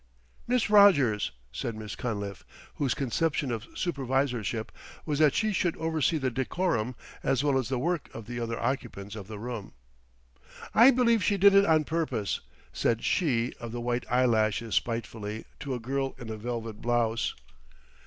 "Miss 0.47 0.67
Rogers!" 0.71 1.31
said 1.51 1.75
Miss 1.75 1.95
Cunliffe, 1.95 2.43
whose 2.77 2.95
conception 2.95 3.51
of 3.51 3.65
supervisorship 3.77 4.71
was 5.05 5.19
that 5.19 5.35
she 5.35 5.53
should 5.53 5.77
oversee 5.77 6.17
the 6.17 6.31
decorum 6.31 6.95
as 7.21 7.43
well 7.43 7.55
as 7.55 7.69
the 7.69 7.77
work 7.77 8.09
of 8.11 8.25
the 8.25 8.39
other 8.39 8.59
occupants 8.59 9.15
of 9.15 9.27
the 9.27 9.37
room. 9.37 9.73
"I 10.73 10.89
believe 10.89 11.23
she 11.23 11.37
did 11.37 11.53
it 11.53 11.65
on 11.67 11.83
purpose," 11.83 12.39
said 12.73 13.03
she 13.03 13.53
of 13.59 13.71
the 13.71 13.79
white 13.79 14.11
eyelashes 14.11 14.73
spitefully 14.73 15.45
to 15.59 15.75
a 15.75 15.79
girl 15.79 16.15
in 16.17 16.31
a 16.31 16.35
velvet 16.35 16.81
blouse. 16.81 17.35